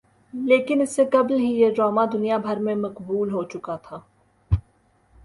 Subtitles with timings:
[0.33, 3.99] لیکن اس سے قبل ہی یہ ڈرامہ دنیا بھر میں مقبول ہوچکا تھا